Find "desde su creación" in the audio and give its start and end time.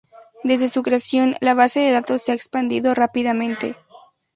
0.43-1.35